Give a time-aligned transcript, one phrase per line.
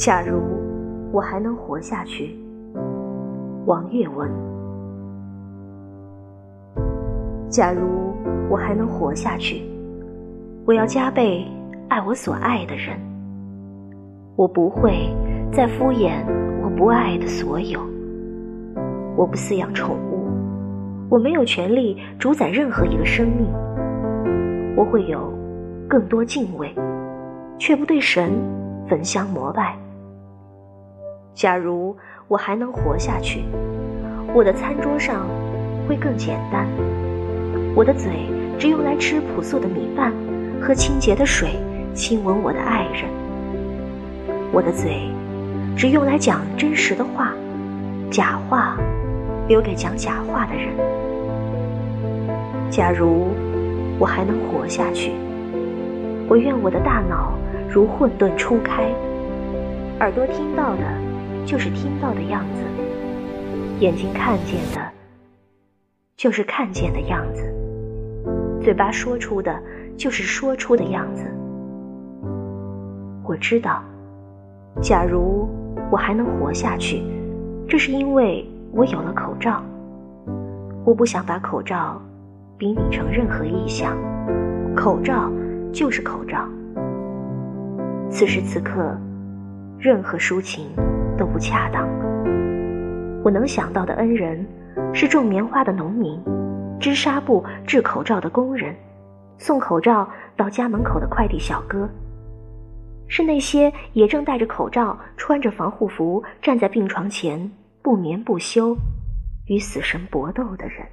[0.00, 0.40] 假如
[1.12, 2.34] 我还能活下去，
[3.66, 4.30] 王月文。
[7.50, 8.14] 假如
[8.48, 9.62] 我还能活下去，
[10.64, 11.46] 我要加倍
[11.90, 12.98] 爱我所爱的人。
[14.36, 15.14] 我不会
[15.52, 16.24] 再敷衍
[16.64, 17.78] 我不爱的所有。
[19.18, 20.30] 我不饲养宠物，
[21.10, 23.46] 我没有权利主宰任何一个生命。
[24.74, 25.30] 我会有
[25.86, 26.74] 更多敬畏，
[27.58, 28.32] 却不对神
[28.88, 29.76] 焚香膜拜。
[31.40, 31.96] 假如
[32.28, 33.46] 我还能活下去，
[34.34, 35.26] 我的餐桌上
[35.88, 36.66] 会更简单，
[37.74, 38.12] 我的嘴
[38.58, 40.12] 只用来吃朴素的米饭，
[40.60, 41.58] 喝清洁的水，
[41.94, 43.08] 亲吻我的爱人。
[44.52, 45.08] 我的嘴
[45.74, 47.32] 只用来讲真实的话，
[48.10, 48.76] 假话
[49.48, 50.74] 留给讲假话的人。
[52.68, 53.28] 假如
[53.98, 55.12] 我还能活下去，
[56.28, 57.32] 我愿我的大脑
[57.66, 58.84] 如混沌初开，
[60.00, 61.09] 耳朵听到的。
[61.44, 62.64] 就是听到的样子，
[63.80, 64.80] 眼睛看见的，
[66.16, 67.42] 就是看见的样子，
[68.62, 69.60] 嘴巴说出的，
[69.96, 71.24] 就是说出的样子。
[73.24, 73.82] 我知道，
[74.80, 75.48] 假如
[75.90, 77.02] 我还能活下去，
[77.68, 79.62] 这是因为我有了口罩。
[80.84, 82.00] 我不想把口罩
[82.56, 83.96] 比拟成任何意象，
[84.74, 85.30] 口罩
[85.72, 86.48] 就是口罩。
[88.10, 88.96] 此时此刻，
[89.78, 90.66] 任何抒情。
[91.20, 91.86] 都不恰当。
[93.22, 94.42] 我能想到的恩人，
[94.94, 96.18] 是种棉花的农民，
[96.80, 98.74] 织纱布、制口罩的工人，
[99.36, 101.86] 送口罩到家门口的快递小哥，
[103.06, 108.74] 是那些也正戴着口罩、穿着防护服站在病床前不眠不休，
[109.46, 110.86] 与死神搏斗的人。